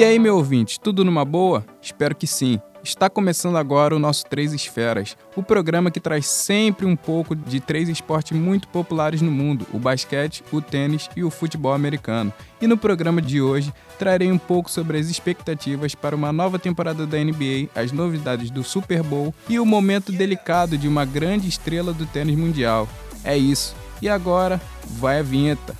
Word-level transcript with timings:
E 0.00 0.02
aí, 0.02 0.18
meu 0.18 0.36
ouvinte, 0.36 0.80
tudo 0.80 1.04
numa 1.04 1.26
boa? 1.26 1.62
Espero 1.82 2.14
que 2.14 2.26
sim. 2.26 2.58
Está 2.82 3.10
começando 3.10 3.58
agora 3.58 3.94
o 3.94 3.98
nosso 3.98 4.24
Três 4.24 4.54
Esferas, 4.54 5.14
o 5.36 5.42
programa 5.42 5.90
que 5.90 6.00
traz 6.00 6.26
sempre 6.26 6.86
um 6.86 6.96
pouco 6.96 7.36
de 7.36 7.60
três 7.60 7.86
esportes 7.86 8.34
muito 8.34 8.66
populares 8.68 9.20
no 9.20 9.30
mundo: 9.30 9.66
o 9.74 9.78
basquete, 9.78 10.42
o 10.50 10.62
tênis 10.62 11.10
e 11.14 11.22
o 11.22 11.28
futebol 11.28 11.74
americano. 11.74 12.32
E 12.62 12.66
no 12.66 12.78
programa 12.78 13.20
de 13.20 13.42
hoje 13.42 13.74
trarei 13.98 14.32
um 14.32 14.38
pouco 14.38 14.70
sobre 14.70 14.96
as 14.96 15.10
expectativas 15.10 15.94
para 15.94 16.16
uma 16.16 16.32
nova 16.32 16.58
temporada 16.58 17.06
da 17.06 17.18
NBA, 17.18 17.68
as 17.74 17.92
novidades 17.92 18.50
do 18.50 18.64
Super 18.64 19.02
Bowl 19.02 19.34
e 19.50 19.60
o 19.60 19.66
momento 19.66 20.10
delicado 20.10 20.78
de 20.78 20.88
uma 20.88 21.04
grande 21.04 21.46
estrela 21.46 21.92
do 21.92 22.06
tênis 22.06 22.38
mundial. 22.38 22.88
É 23.22 23.36
isso. 23.36 23.76
E 24.00 24.08
agora, 24.08 24.58
vai 24.82 25.18
a 25.18 25.22
vinheta. 25.22 25.76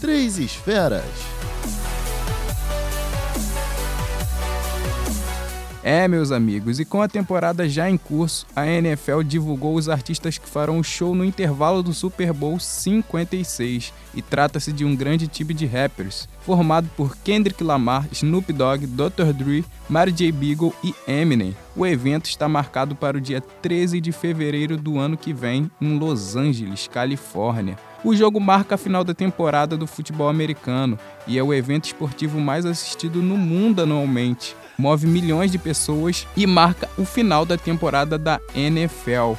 Três 0.00 0.38
Esferas. 0.38 1.04
É, 5.90 6.06
meus 6.06 6.30
amigos, 6.30 6.78
e 6.78 6.84
com 6.84 7.00
a 7.00 7.08
temporada 7.08 7.66
já 7.66 7.88
em 7.88 7.96
curso, 7.96 8.46
a 8.54 8.66
NFL 8.66 9.22
divulgou 9.22 9.74
os 9.74 9.88
artistas 9.88 10.36
que 10.36 10.46
farão 10.46 10.80
o 10.80 10.84
show 10.84 11.14
no 11.14 11.24
intervalo 11.24 11.82
do 11.82 11.94
Super 11.94 12.30
Bowl 12.30 12.60
56, 12.60 13.90
e 14.14 14.20
trata-se 14.20 14.70
de 14.70 14.84
um 14.84 14.94
grande 14.94 15.26
time 15.26 15.54
de 15.54 15.64
rappers, 15.64 16.28
formado 16.42 16.90
por 16.94 17.16
Kendrick 17.16 17.64
Lamar, 17.64 18.06
Snoop 18.12 18.52
Dogg, 18.52 18.86
Dr. 18.86 19.32
Dre, 19.32 19.64
Mary 19.88 20.12
J. 20.12 20.30
Beagle 20.30 20.74
e 20.84 20.94
Eminem. 21.10 21.56
O 21.78 21.86
evento 21.86 22.26
está 22.26 22.48
marcado 22.48 22.96
para 22.96 23.16
o 23.16 23.20
dia 23.20 23.40
13 23.40 24.00
de 24.00 24.10
fevereiro 24.10 24.76
do 24.76 24.98
ano 24.98 25.16
que 25.16 25.32
vem, 25.32 25.70
em 25.80 25.96
Los 25.96 26.34
Angeles, 26.34 26.88
Califórnia. 26.88 27.78
O 28.02 28.16
jogo 28.16 28.40
marca 28.40 28.74
a 28.74 28.78
final 28.78 29.04
da 29.04 29.14
temporada 29.14 29.76
do 29.76 29.86
futebol 29.86 30.28
americano 30.28 30.98
e 31.24 31.38
é 31.38 31.42
o 31.42 31.54
evento 31.54 31.84
esportivo 31.84 32.40
mais 32.40 32.66
assistido 32.66 33.22
no 33.22 33.36
mundo 33.36 33.80
anualmente 33.80 34.56
move 34.78 35.06
milhões 35.08 35.50
de 35.50 35.58
pessoas 35.58 36.26
e 36.36 36.46
marca 36.46 36.88
o 36.96 37.04
final 37.04 37.44
da 37.44 37.58
temporada 37.58 38.16
da 38.16 38.40
NFL. 38.54 39.34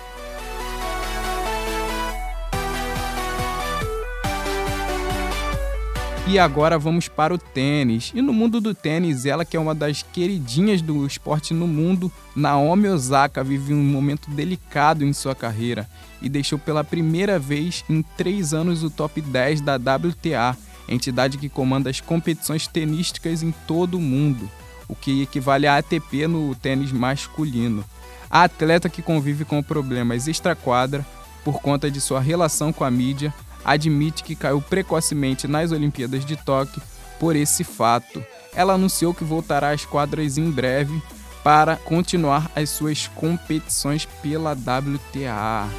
E 6.29 6.37
agora 6.37 6.77
vamos 6.77 7.07
para 7.07 7.33
o 7.33 7.39
tênis. 7.39 8.11
E 8.13 8.21
no 8.21 8.31
mundo 8.31 8.61
do 8.61 8.75
tênis, 8.75 9.25
ela 9.25 9.43
que 9.43 9.57
é 9.57 9.59
uma 9.59 9.73
das 9.73 10.03
queridinhas 10.03 10.79
do 10.79 11.03
esporte 11.07 11.55
no 11.55 11.67
mundo, 11.67 12.11
Naomi 12.35 12.87
Osaka 12.87 13.43
vive 13.43 13.73
um 13.73 13.83
momento 13.83 14.29
delicado 14.29 15.03
em 15.03 15.11
sua 15.11 15.33
carreira 15.33 15.89
e 16.21 16.29
deixou 16.29 16.59
pela 16.59 16.83
primeira 16.83 17.39
vez 17.39 17.83
em 17.89 18.03
três 18.15 18.53
anos 18.53 18.83
o 18.83 18.91
top 18.91 19.19
10 19.19 19.61
da 19.61 19.75
WTA, 19.75 20.55
entidade 20.87 21.39
que 21.39 21.49
comanda 21.49 21.89
as 21.89 21.99
competições 21.99 22.67
tenísticas 22.67 23.41
em 23.41 23.51
todo 23.65 23.97
o 23.97 24.01
mundo 24.01 24.47
o 24.89 24.95
que 24.95 25.21
equivale 25.21 25.67
a 25.67 25.77
ATP 25.77 26.27
no 26.27 26.55
tênis 26.55 26.91
masculino. 26.91 27.85
A 28.29 28.43
atleta 28.43 28.89
que 28.89 29.03
convive 29.03 29.45
com 29.45 29.61
problemas 29.61 30.27
extra-quadra 30.27 31.05
por 31.45 31.61
conta 31.61 31.89
de 31.89 32.01
sua 32.01 32.19
relação 32.19 32.73
com 32.73 32.83
a 32.83 32.91
mídia 32.91 33.33
admite 33.69 34.23
que 34.23 34.35
caiu 34.35 34.59
precocemente 34.61 35.47
nas 35.47 35.71
Olimpíadas 35.71 36.25
de 36.25 36.35
Tóquio 36.35 36.81
por 37.19 37.35
esse 37.35 37.63
fato. 37.63 38.23
Ela 38.55 38.73
anunciou 38.73 39.13
que 39.13 39.23
voltará 39.23 39.69
às 39.69 39.85
quadras 39.85 40.39
em 40.39 40.49
breve 40.49 40.99
para 41.43 41.75
continuar 41.75 42.49
as 42.55 42.71
suas 42.71 43.07
competições 43.07 44.05
pela 44.23 44.53
WTA. 44.53 45.69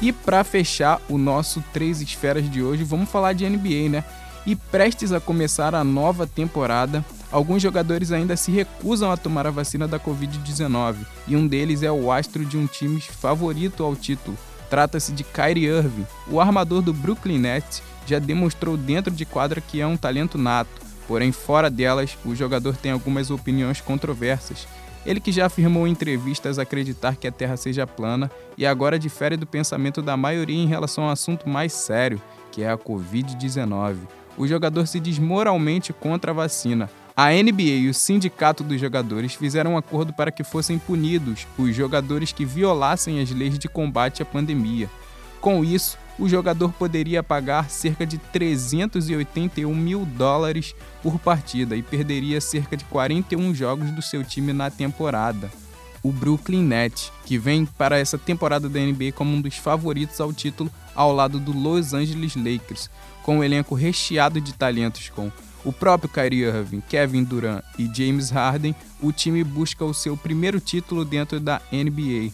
E 0.00 0.12
para 0.12 0.44
fechar 0.44 1.00
o 1.08 1.18
nosso 1.18 1.60
Três 1.72 2.00
Esferas 2.00 2.48
de 2.48 2.62
hoje, 2.62 2.84
vamos 2.84 3.10
falar 3.10 3.32
de 3.32 3.48
NBA, 3.48 3.88
né? 3.88 4.04
E 4.46 4.54
prestes 4.54 5.12
a 5.12 5.18
começar 5.18 5.74
a 5.74 5.82
nova 5.82 6.26
temporada, 6.26 7.04
alguns 7.34 7.60
jogadores 7.60 8.12
ainda 8.12 8.36
se 8.36 8.52
recusam 8.52 9.10
a 9.10 9.16
tomar 9.16 9.44
a 9.44 9.50
vacina 9.50 9.88
da 9.88 9.98
Covid-19, 9.98 10.98
e 11.26 11.34
um 11.34 11.48
deles 11.48 11.82
é 11.82 11.90
o 11.90 12.12
astro 12.12 12.44
de 12.44 12.56
um 12.56 12.64
time 12.64 13.00
favorito 13.00 13.82
ao 13.82 13.96
título. 13.96 14.38
Trata-se 14.70 15.10
de 15.10 15.24
Kyrie 15.24 15.66
Irving. 15.66 16.06
O 16.30 16.40
armador 16.40 16.80
do 16.80 16.92
Brooklyn 16.92 17.38
Nets 17.38 17.82
já 18.06 18.20
demonstrou 18.20 18.76
dentro 18.76 19.12
de 19.12 19.24
quadra 19.24 19.60
que 19.60 19.80
é 19.80 19.86
um 19.86 19.96
talento 19.96 20.38
nato, 20.38 20.70
porém 21.08 21.32
fora 21.32 21.68
delas, 21.68 22.16
o 22.24 22.36
jogador 22.36 22.76
tem 22.76 22.92
algumas 22.92 23.32
opiniões 23.32 23.80
controversas 23.80 24.68
ele 25.04 25.20
que 25.20 25.30
já 25.30 25.46
afirmou 25.46 25.86
em 25.86 25.90
entrevistas 25.90 26.58
acreditar 26.58 27.16
que 27.16 27.28
a 27.28 27.30
Terra 27.30 27.58
seja 27.58 27.86
plana 27.86 28.30
e 28.56 28.64
agora 28.64 28.98
difere 28.98 29.36
do 29.36 29.46
pensamento 29.46 30.00
da 30.00 30.16
maioria 30.16 30.56
em 30.56 30.66
relação 30.66 31.04
ao 31.04 31.10
assunto 31.10 31.46
mais 31.46 31.74
sério, 31.74 32.22
que 32.50 32.62
é 32.62 32.70
a 32.70 32.78
Covid-19. 32.78 33.96
O 34.38 34.46
jogador 34.46 34.86
se 34.86 34.98
diz 34.98 35.18
moralmente 35.18 35.92
contra 35.92 36.30
a 36.30 36.34
vacina. 36.34 36.88
A 37.16 37.30
NBA 37.30 37.62
e 37.62 37.88
o 37.88 37.94
Sindicato 37.94 38.64
dos 38.64 38.80
Jogadores 38.80 39.34
fizeram 39.34 39.74
um 39.74 39.76
acordo 39.76 40.12
para 40.12 40.32
que 40.32 40.42
fossem 40.42 40.80
punidos 40.80 41.46
os 41.56 41.72
jogadores 41.72 42.32
que 42.32 42.44
violassem 42.44 43.20
as 43.20 43.30
leis 43.30 43.56
de 43.56 43.68
combate 43.68 44.20
à 44.20 44.26
pandemia. 44.26 44.90
Com 45.40 45.64
isso, 45.64 45.96
o 46.18 46.28
jogador 46.28 46.72
poderia 46.72 47.22
pagar 47.22 47.70
cerca 47.70 48.04
de 48.04 48.18
381 48.18 49.72
mil 49.72 50.04
dólares 50.04 50.74
por 51.04 51.20
partida 51.20 51.76
e 51.76 51.84
perderia 51.84 52.40
cerca 52.40 52.76
de 52.76 52.84
41 52.86 53.54
jogos 53.54 53.92
do 53.92 54.02
seu 54.02 54.24
time 54.24 54.52
na 54.52 54.68
temporada. 54.68 55.52
O 56.02 56.10
Brooklyn 56.10 56.64
Nets, 56.64 57.12
que 57.24 57.38
vem 57.38 57.64
para 57.64 57.96
essa 57.96 58.18
temporada 58.18 58.68
da 58.68 58.80
NBA 58.80 59.12
como 59.14 59.36
um 59.36 59.40
dos 59.40 59.56
favoritos 59.56 60.20
ao 60.20 60.32
título 60.32 60.68
ao 60.96 61.12
lado 61.12 61.38
do 61.38 61.52
Los 61.52 61.94
Angeles 61.94 62.34
Lakers, 62.34 62.90
com 63.22 63.38
um 63.38 63.44
elenco 63.44 63.76
recheado 63.76 64.40
de 64.40 64.52
talentos 64.52 65.10
com 65.10 65.30
o 65.64 65.72
próprio 65.72 66.10
Kyrie 66.10 66.44
Irving, 66.44 66.82
Kevin 66.88 67.24
Durant 67.24 67.64
e 67.78 67.90
James 67.92 68.30
Harden, 68.30 68.74
o 69.00 69.12
time 69.12 69.42
busca 69.42 69.84
o 69.84 69.94
seu 69.94 70.16
primeiro 70.16 70.60
título 70.60 71.04
dentro 71.04 71.40
da 71.40 71.60
NBA 71.72 72.32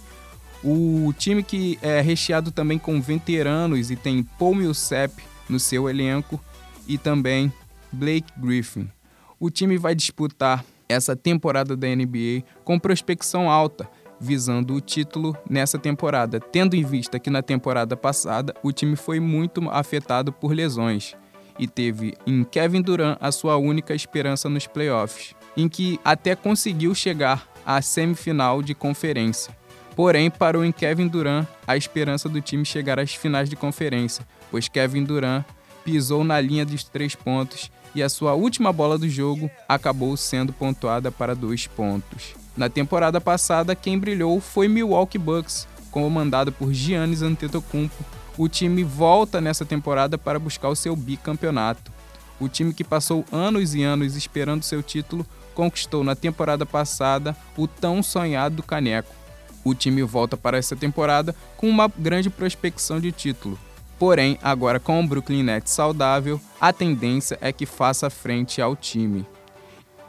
o 0.62 1.12
time 1.16 1.42
que 1.42 1.78
é 1.80 2.00
recheado 2.00 2.50
também 2.50 2.78
com 2.78 3.00
veteranos 3.00 3.90
e 3.90 3.96
tem 3.96 4.22
Paul 4.22 4.54
Millsap 4.54 5.22
no 5.48 5.58
seu 5.58 5.88
elenco 5.88 6.40
e 6.86 6.98
também 6.98 7.52
Blake 7.90 8.30
Griffin. 8.36 8.88
O 9.38 9.50
time 9.50 9.78
vai 9.78 9.94
disputar 9.94 10.64
essa 10.88 11.16
temporada 11.16 11.76
da 11.76 11.88
NBA 11.88 12.44
com 12.62 12.78
prospecção 12.78 13.48
alta, 13.48 13.88
visando 14.20 14.74
o 14.74 14.80
título 14.80 15.34
nessa 15.48 15.78
temporada, 15.78 16.38
tendo 16.38 16.76
em 16.76 16.84
vista 16.84 17.18
que 17.18 17.30
na 17.30 17.42
temporada 17.42 17.96
passada 17.96 18.54
o 18.62 18.70
time 18.70 18.96
foi 18.96 19.18
muito 19.18 19.66
afetado 19.70 20.30
por 20.30 20.52
lesões 20.52 21.16
e 21.58 21.66
teve 21.66 22.14
em 22.26 22.44
Kevin 22.44 22.82
Durant 22.82 23.16
a 23.20 23.30
sua 23.32 23.56
única 23.56 23.94
esperança 23.94 24.48
nos 24.48 24.66
playoffs, 24.66 25.34
em 25.56 25.68
que 25.68 25.98
até 26.04 26.34
conseguiu 26.34 26.94
chegar 26.94 27.48
à 27.64 27.80
semifinal 27.82 28.62
de 28.62 28.74
conferência. 28.74 29.54
Porém, 29.96 30.30
parou 30.30 30.64
em 30.64 30.72
Kevin 30.72 31.08
Durant 31.08 31.46
a 31.66 31.76
esperança 31.76 32.28
do 32.28 32.40
time 32.40 32.64
chegar 32.64 32.98
às 32.98 33.14
finais 33.14 33.50
de 33.50 33.56
conferência, 33.56 34.26
pois 34.50 34.68
Kevin 34.68 35.04
Durant 35.04 35.44
pisou 35.84 36.24
na 36.24 36.40
linha 36.40 36.64
dos 36.64 36.84
três 36.84 37.14
pontos 37.14 37.70
e 37.94 38.02
a 38.02 38.08
sua 38.08 38.34
última 38.34 38.72
bola 38.72 38.96
do 38.96 39.08
jogo 39.08 39.50
acabou 39.68 40.16
sendo 40.16 40.52
pontuada 40.52 41.10
para 41.10 41.34
dois 41.34 41.66
pontos. 41.66 42.34
Na 42.56 42.68
temporada 42.68 43.20
passada, 43.20 43.74
quem 43.74 43.98
brilhou 43.98 44.40
foi 44.40 44.68
Milwaukee 44.68 45.18
Bucks, 45.18 45.66
comandado 45.90 46.52
por 46.52 46.72
Giannis 46.72 47.22
Antetokounmpo. 47.22 48.04
O 48.40 48.48
time 48.48 48.82
volta 48.82 49.40
nessa 49.40 49.64
temporada 49.66 50.16
para 50.16 50.38
buscar 50.38 50.68
o 50.68 50.76
seu 50.76 50.96
bicampeonato. 50.96 51.92
O 52.40 52.48
time 52.48 52.72
que 52.72 52.82
passou 52.82 53.24
anos 53.30 53.74
e 53.74 53.82
anos 53.82 54.16
esperando 54.16 54.62
seu 54.62 54.82
título 54.82 55.26
conquistou 55.54 56.02
na 56.02 56.14
temporada 56.14 56.64
passada 56.64 57.36
o 57.56 57.66
tão 57.66 58.02
sonhado 58.02 58.62
caneco 58.62 59.20
o 59.64 59.74
time 59.74 60.02
volta 60.02 60.36
para 60.36 60.58
essa 60.58 60.74
temporada 60.74 61.34
com 61.56 61.68
uma 61.68 61.88
grande 61.88 62.30
prospecção 62.30 63.00
de 63.00 63.12
título. 63.12 63.58
Porém, 63.98 64.38
agora 64.42 64.80
com 64.80 64.98
o 64.98 65.06
Brooklyn 65.06 65.42
Nets 65.42 65.72
saudável, 65.72 66.40
a 66.60 66.72
tendência 66.72 67.38
é 67.40 67.52
que 67.52 67.66
faça 67.66 68.08
frente 68.08 68.62
ao 68.62 68.74
time. 68.74 69.26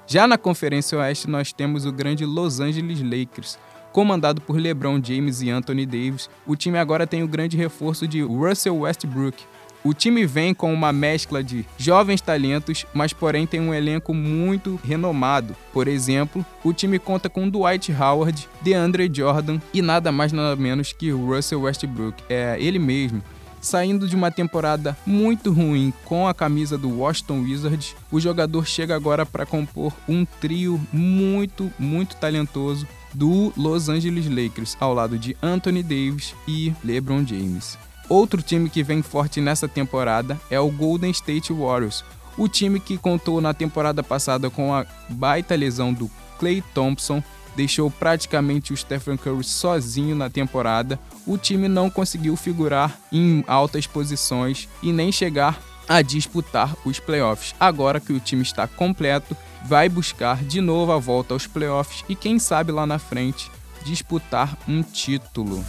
Já 0.07 0.27
na 0.27 0.37
Conferência 0.37 0.97
Oeste, 0.97 1.29
nós 1.29 1.51
temos 1.51 1.85
o 1.85 1.91
grande 1.91 2.25
Los 2.25 2.59
Angeles 2.59 3.01
Lakers. 3.01 3.57
Comandado 3.91 4.41
por 4.41 4.57
LeBron 4.57 5.01
James 5.03 5.41
e 5.41 5.49
Anthony 5.49 5.85
Davis, 5.85 6.29
o 6.45 6.55
time 6.55 6.77
agora 6.77 7.05
tem 7.05 7.23
o 7.23 7.27
grande 7.27 7.57
reforço 7.57 8.07
de 8.07 8.21
Russell 8.21 8.79
Westbrook, 8.79 9.43
o 9.83 9.95
time 9.95 10.27
vem 10.27 10.53
com 10.53 10.71
uma 10.71 10.93
mescla 10.93 11.43
de 11.43 11.65
jovens 11.75 12.21
talentos, 12.21 12.85
mas 12.93 13.13
porém 13.13 13.47
tem 13.47 13.59
um 13.59 13.73
elenco 13.73 14.13
muito 14.13 14.79
renomado. 14.83 15.55
Por 15.73 15.87
exemplo, 15.87 16.45
o 16.63 16.71
time 16.71 16.99
conta 16.99 17.27
com 17.27 17.49
Dwight 17.49 17.91
Howard, 17.91 18.47
DeAndre 18.61 19.09
Jordan 19.11 19.59
e 19.73 19.81
nada 19.81 20.11
mais 20.11 20.31
nada 20.31 20.55
menos 20.55 20.93
que 20.93 21.09
Russell 21.09 21.61
Westbrook. 21.61 22.23
É 22.29 22.57
ele 22.59 22.77
mesmo. 22.77 23.23
Saindo 23.61 24.07
de 24.07 24.15
uma 24.15 24.31
temporada 24.31 24.97
muito 25.05 25.51
ruim 25.53 25.93
com 26.03 26.27
a 26.27 26.33
camisa 26.33 26.79
do 26.79 26.97
Washington 26.97 27.41
Wizards, 27.41 27.95
o 28.11 28.19
jogador 28.19 28.65
chega 28.65 28.95
agora 28.95 29.23
para 29.23 29.45
compor 29.45 29.93
um 30.09 30.25
trio 30.25 30.81
muito, 30.91 31.71
muito 31.77 32.15
talentoso 32.15 32.87
do 33.13 33.53
Los 33.55 33.87
Angeles 33.87 34.27
Lakers, 34.27 34.75
ao 34.79 34.95
lado 34.95 35.17
de 35.17 35.37
Anthony 35.43 35.83
Davis 35.83 36.33
e 36.47 36.73
LeBron 36.83 37.23
James. 37.23 37.77
Outro 38.09 38.41
time 38.41 38.67
que 38.67 38.81
vem 38.81 39.03
forte 39.03 39.39
nessa 39.39 39.67
temporada 39.67 40.41
é 40.49 40.59
o 40.59 40.71
Golden 40.71 41.11
State 41.11 41.53
Warriors, 41.53 42.03
o 42.37 42.47
time 42.47 42.79
que 42.79 42.97
contou 42.97 43.39
na 43.39 43.53
temporada 43.53 44.01
passada 44.01 44.49
com 44.49 44.73
a 44.73 44.85
baita 45.07 45.55
lesão 45.55 45.93
do 45.93 46.09
Clay 46.39 46.63
Thompson 46.73 47.23
deixou 47.55 47.89
praticamente 47.89 48.73
o 48.73 48.77
Stephen 48.77 49.17
Curry 49.17 49.43
sozinho 49.43 50.15
na 50.15 50.29
temporada. 50.29 50.99
O 51.25 51.37
time 51.37 51.67
não 51.67 51.89
conseguiu 51.89 52.35
figurar 52.35 52.97
em 53.11 53.43
altas 53.47 53.87
posições 53.87 54.67
e 54.81 54.91
nem 54.91 55.11
chegar 55.11 55.61
a 55.87 56.01
disputar 56.01 56.75
os 56.85 56.99
playoffs. 56.99 57.53
Agora 57.59 57.99
que 57.99 58.13
o 58.13 58.19
time 58.19 58.41
está 58.41 58.67
completo, 58.67 59.35
vai 59.65 59.89
buscar 59.89 60.43
de 60.43 60.61
novo 60.61 60.91
a 60.91 60.97
volta 60.97 61.33
aos 61.33 61.47
playoffs 61.47 62.03
e 62.07 62.15
quem 62.15 62.39
sabe 62.39 62.71
lá 62.71 62.85
na 62.85 62.97
frente 62.99 63.51
disputar 63.83 64.57
um 64.67 64.81
título. 64.81 65.63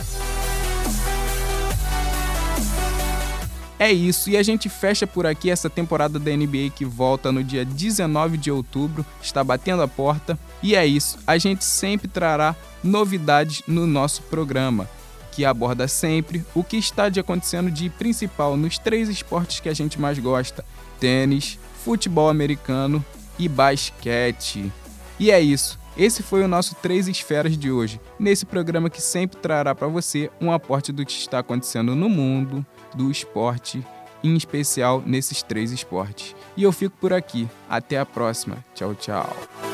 É 3.82 3.90
isso, 3.90 4.30
e 4.30 4.36
a 4.36 4.44
gente 4.44 4.68
fecha 4.68 5.08
por 5.08 5.26
aqui 5.26 5.50
essa 5.50 5.68
temporada 5.68 6.16
da 6.16 6.30
NBA 6.30 6.70
que 6.72 6.84
volta 6.84 7.32
no 7.32 7.42
dia 7.42 7.64
19 7.64 8.38
de 8.38 8.48
outubro, 8.48 9.04
está 9.20 9.42
batendo 9.42 9.82
a 9.82 9.88
porta. 9.88 10.38
E 10.62 10.76
é 10.76 10.86
isso, 10.86 11.18
a 11.26 11.36
gente 11.36 11.64
sempre 11.64 12.06
trará 12.06 12.54
novidades 12.80 13.60
no 13.66 13.84
nosso 13.84 14.22
programa, 14.22 14.88
que 15.32 15.44
aborda 15.44 15.88
sempre 15.88 16.44
o 16.54 16.62
que 16.62 16.76
está 16.76 17.08
de 17.08 17.18
acontecendo 17.18 17.72
de 17.72 17.90
principal 17.90 18.56
nos 18.56 18.78
três 18.78 19.08
esportes 19.08 19.58
que 19.58 19.68
a 19.68 19.74
gente 19.74 20.00
mais 20.00 20.16
gosta: 20.16 20.64
tênis, 21.00 21.58
futebol 21.84 22.28
americano 22.28 23.04
e 23.36 23.48
basquete. 23.48 24.70
E 25.18 25.32
é 25.32 25.40
isso. 25.40 25.76
Esse 25.96 26.22
foi 26.22 26.42
o 26.44 26.48
nosso 26.48 26.76
Três 26.76 27.06
Esferas 27.08 27.58
de 27.58 27.70
hoje, 27.70 28.00
nesse 28.16 28.46
programa 28.46 28.88
que 28.88 29.02
sempre 29.02 29.38
trará 29.38 29.74
para 29.74 29.88
você 29.88 30.30
um 30.40 30.52
aporte 30.52 30.90
do 30.90 31.04
que 31.04 31.12
está 31.12 31.40
acontecendo 31.40 31.94
no 31.94 32.08
mundo, 32.08 32.64
do 32.94 33.10
esporte, 33.10 33.84
em 34.22 34.36
especial 34.36 35.02
nesses 35.04 35.42
três 35.42 35.72
esportes. 35.72 36.34
E 36.56 36.62
eu 36.62 36.72
fico 36.72 36.96
por 37.00 37.12
aqui. 37.12 37.48
Até 37.68 37.98
a 37.98 38.06
próxima. 38.06 38.64
Tchau, 38.74 38.94
tchau. 38.94 39.71